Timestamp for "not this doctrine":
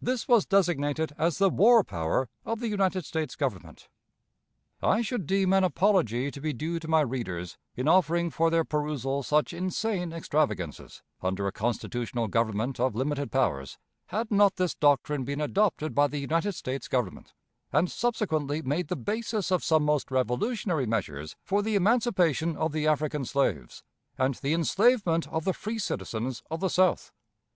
14.30-15.24